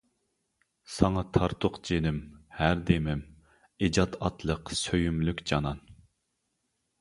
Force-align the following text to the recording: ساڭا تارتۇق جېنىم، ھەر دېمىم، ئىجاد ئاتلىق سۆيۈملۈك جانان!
ساڭا 0.93 1.23
تارتۇق 1.37 1.77
جېنىم، 1.89 2.17
ھەر 2.61 2.81
دېمىم، 2.87 3.21
ئىجاد 3.89 4.19
ئاتلىق 4.29 4.73
سۆيۈملۈك 4.81 5.45
جانان! 5.53 5.85